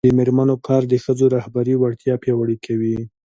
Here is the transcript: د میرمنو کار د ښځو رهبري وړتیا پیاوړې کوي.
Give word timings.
د 0.07 0.09
میرمنو 0.17 0.55
کار 0.67 0.83
د 0.87 0.93
ښځو 1.03 1.25
رهبري 1.35 1.73
وړتیا 1.77 2.13
پیاوړې 2.23 2.57
کوي. 2.65 2.97